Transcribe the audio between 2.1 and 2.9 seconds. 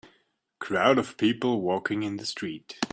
the street